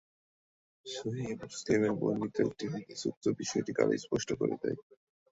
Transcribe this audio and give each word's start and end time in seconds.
সহীহ 0.85 1.29
মুসলিমে 1.41 1.89
বর্ণিত 1.99 2.35
একটি 2.45 2.65
হাদীস 2.71 3.01
উক্ত 3.09 3.23
বিষয়টিকে 3.39 3.79
আরও 3.83 3.93
সুস্পষ্ট 3.95 4.29
করে 4.39 4.55
দেয়। 4.61 4.77